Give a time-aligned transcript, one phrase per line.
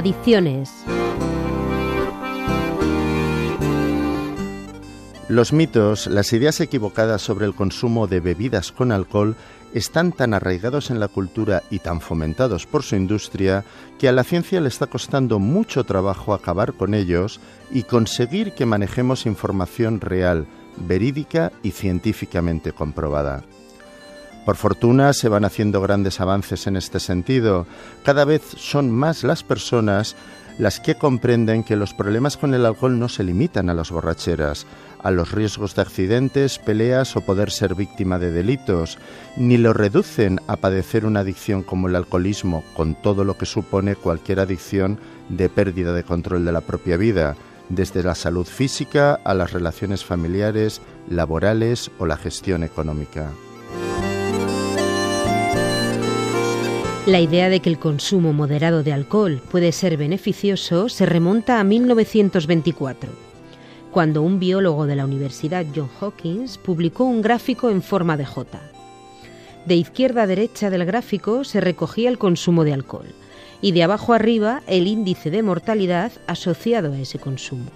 [0.00, 0.72] Adicciones.
[5.28, 9.36] Los mitos, las ideas equivocadas sobre el consumo de bebidas con alcohol
[9.74, 13.66] están tan arraigados en la cultura y tan fomentados por su industria
[13.98, 17.38] que a la ciencia le está costando mucho trabajo acabar con ellos
[17.70, 20.46] y conseguir que manejemos información real,
[20.78, 23.44] verídica y científicamente comprobada.
[24.44, 27.66] Por fortuna se van haciendo grandes avances en este sentido.
[28.04, 30.16] Cada vez son más las personas
[30.58, 34.66] las que comprenden que los problemas con el alcohol no se limitan a las borracheras,
[35.02, 38.98] a los riesgos de accidentes, peleas o poder ser víctima de delitos,
[39.36, 43.96] ni lo reducen a padecer una adicción como el alcoholismo, con todo lo que supone
[43.96, 44.98] cualquier adicción
[45.30, 47.36] de pérdida de control de la propia vida,
[47.70, 53.30] desde la salud física a las relaciones familiares, laborales o la gestión económica.
[57.06, 61.64] La idea de que el consumo moderado de alcohol puede ser beneficioso se remonta a
[61.64, 63.10] 1924,
[63.90, 68.60] cuando un biólogo de la Universidad John Hopkins publicó un gráfico en forma de J.
[69.64, 73.14] De izquierda a derecha del gráfico se recogía el consumo de alcohol
[73.62, 77.70] y de abajo arriba el índice de mortalidad asociado a ese consumo.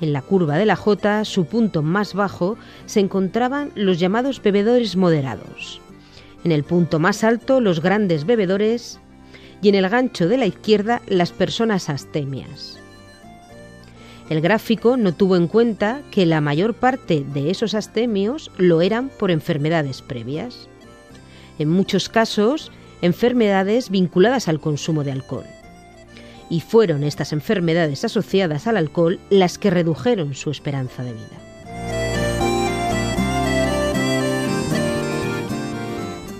[0.00, 4.94] En la curva de la J, su punto más bajo, se encontraban los llamados bebedores
[4.94, 5.80] moderados.
[6.44, 9.00] En el punto más alto, los grandes bebedores
[9.60, 12.78] y en el gancho de la izquierda, las personas astemias.
[14.28, 19.08] El gráfico no tuvo en cuenta que la mayor parte de esos astemios lo eran
[19.08, 20.68] por enfermedades previas.
[21.58, 25.46] En muchos casos, enfermedades vinculadas al consumo de alcohol.
[26.50, 31.47] Y fueron estas enfermedades asociadas al alcohol las que redujeron su esperanza de vida.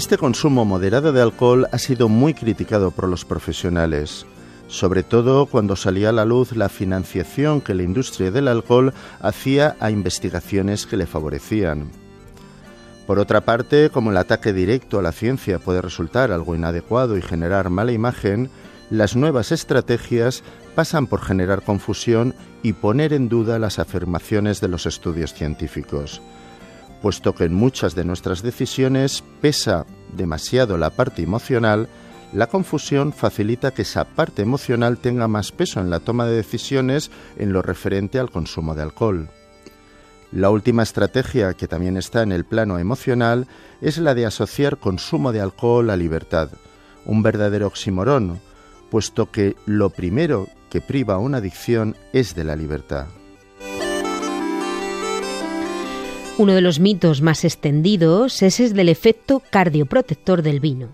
[0.00, 4.24] Este consumo moderado de alcohol ha sido muy criticado por los profesionales,
[4.66, 9.76] sobre todo cuando salía a la luz la financiación que la industria del alcohol hacía
[9.78, 11.90] a investigaciones que le favorecían.
[13.06, 17.22] Por otra parte, como el ataque directo a la ciencia puede resultar algo inadecuado y
[17.22, 18.48] generar mala imagen,
[18.88, 20.42] las nuevas estrategias
[20.74, 26.22] pasan por generar confusión y poner en duda las afirmaciones de los estudios científicos
[27.00, 31.88] puesto que en muchas de nuestras decisiones pesa demasiado la parte emocional,
[32.32, 37.10] la confusión facilita que esa parte emocional tenga más peso en la toma de decisiones
[37.36, 39.28] en lo referente al consumo de alcohol.
[40.30, 43.48] La última estrategia, que también está en el plano emocional,
[43.80, 46.50] es la de asociar consumo de alcohol a libertad,
[47.04, 48.40] un verdadero oximorón,
[48.90, 53.06] puesto que lo primero que priva una adicción es de la libertad.
[56.40, 60.88] Uno de los mitos más extendidos es el del efecto cardioprotector del vino.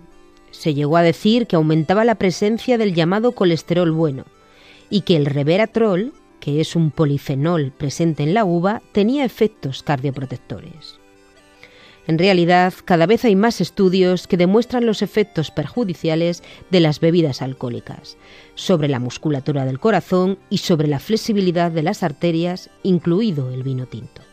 [0.51, 4.25] Se llegó a decir que aumentaba la presencia del llamado colesterol bueno
[4.91, 10.99] y que el reveratrol, que es un polifenol presente en la uva, tenía efectos cardioprotectores.
[12.09, 16.43] En realidad, cada vez hay más estudios que demuestran los efectos perjudiciales
[16.73, 18.17] de las bebidas alcohólicas,
[18.57, 23.87] sobre la musculatura del corazón y sobre la flexibilidad de las arterias, incluido el vino
[23.87, 24.26] tinto.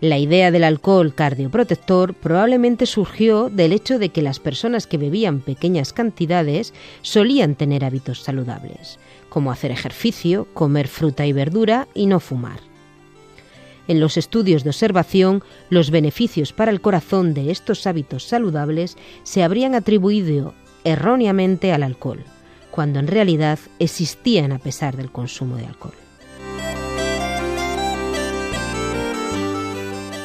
[0.00, 5.40] La idea del alcohol cardioprotector probablemente surgió del hecho de que las personas que bebían
[5.40, 6.72] pequeñas cantidades
[7.02, 12.60] solían tener hábitos saludables, como hacer ejercicio, comer fruta y verdura y no fumar.
[13.88, 19.42] En los estudios de observación, los beneficios para el corazón de estos hábitos saludables se
[19.42, 20.54] habrían atribuido
[20.84, 22.22] erróneamente al alcohol,
[22.70, 26.07] cuando en realidad existían a pesar del consumo de alcohol.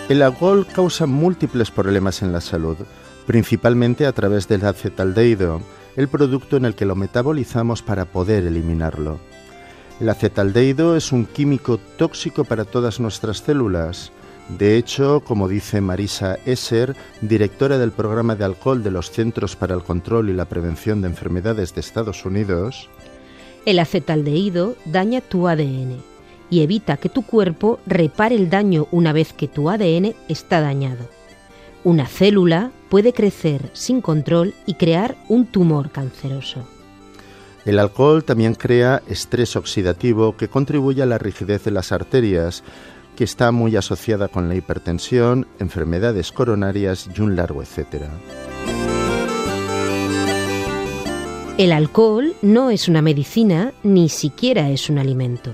[0.10, 2.76] El alcohol causa múltiples problemas en la salud,
[3.26, 5.62] principalmente a través del acetaldehído,
[5.96, 9.20] el producto en el que lo metabolizamos para poder eliminarlo.
[10.02, 14.12] El acetaldehído es un químico tóxico para todas nuestras células.
[14.50, 19.74] De hecho, como dice Marisa Esser, directora del programa de alcohol de los Centros para
[19.74, 22.90] el Control y la Prevención de Enfermedades de Estados Unidos,
[23.66, 26.13] el acetaldehído daña tu ADN
[26.54, 31.10] y evita que tu cuerpo repare el daño una vez que tu ADN está dañado.
[31.84, 36.64] Una célula puede crecer sin control y crear un tumor canceroso.
[37.66, 42.64] El alcohol también crea estrés oxidativo que contribuye a la rigidez de las arterias,
[43.16, 48.12] que está muy asociada con la hipertensión, enfermedades coronarias y un largo etcétera.
[51.58, 55.52] El alcohol no es una medicina ni siquiera es un alimento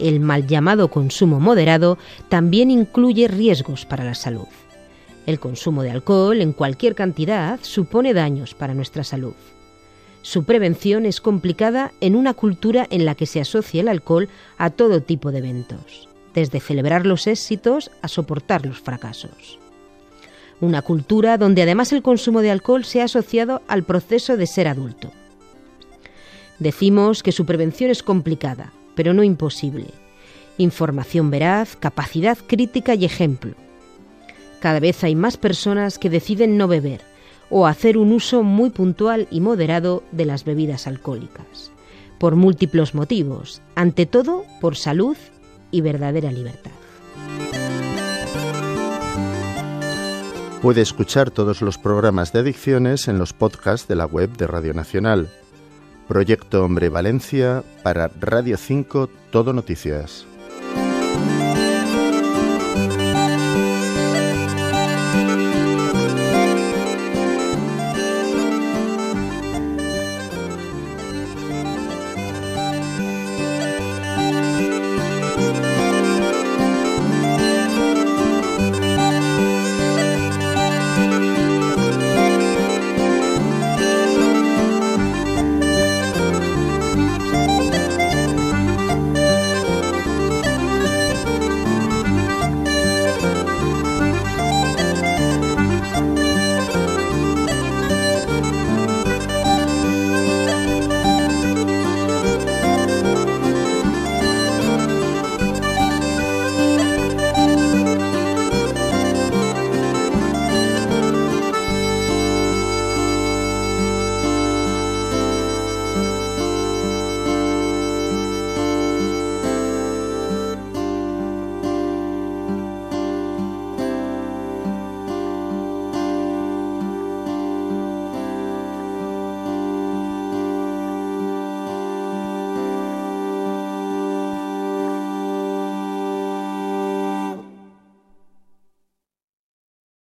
[0.00, 1.98] el mal llamado consumo moderado
[2.28, 4.48] también incluye riesgos para la salud.
[5.26, 9.34] El consumo de alcohol en cualquier cantidad supone daños para nuestra salud.
[10.22, 14.70] Su prevención es complicada en una cultura en la que se asocia el alcohol a
[14.70, 19.58] todo tipo de eventos, desde celebrar los éxitos a soportar los fracasos.
[20.60, 24.68] Una cultura donde además el consumo de alcohol se ha asociado al proceso de ser
[24.68, 25.10] adulto.
[26.58, 29.86] Decimos que su prevención es complicada, pero no imposible.
[30.58, 33.54] Información veraz, capacidad crítica y ejemplo.
[34.60, 37.00] Cada vez hay más personas que deciden no beber
[37.48, 41.72] o hacer un uso muy puntual y moderado de las bebidas alcohólicas,
[42.18, 45.16] por múltiples motivos, ante todo por salud
[45.70, 46.72] y verdadera libertad.
[50.60, 54.74] Puede escuchar todos los programas de adicciones en los podcasts de la web de Radio
[54.74, 55.30] Nacional.
[56.10, 60.26] Proyecto Hombre Valencia para Radio 5 Todo Noticias.